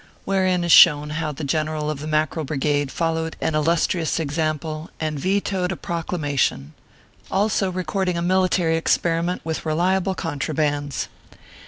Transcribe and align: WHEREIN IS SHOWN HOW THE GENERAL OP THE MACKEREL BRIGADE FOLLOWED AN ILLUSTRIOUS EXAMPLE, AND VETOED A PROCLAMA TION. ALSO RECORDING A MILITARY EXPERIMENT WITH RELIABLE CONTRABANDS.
WHEREIN 0.25 0.63
IS 0.63 0.71
SHOWN 0.71 1.11
HOW 1.11 1.31
THE 1.31 1.43
GENERAL 1.43 1.91
OP 1.91 1.99
THE 1.99 2.07
MACKEREL 2.07 2.43
BRIGADE 2.45 2.91
FOLLOWED 2.91 3.35
AN 3.39 3.53
ILLUSTRIOUS 3.53 4.19
EXAMPLE, 4.19 4.89
AND 4.99 5.19
VETOED 5.19 5.71
A 5.73 5.75
PROCLAMA 5.75 6.37
TION. 6.37 6.73
ALSO 7.29 7.69
RECORDING 7.71 8.17
A 8.17 8.23
MILITARY 8.23 8.77
EXPERIMENT 8.77 9.41
WITH 9.45 9.63
RELIABLE 9.63 10.15
CONTRABANDS. 10.15 11.07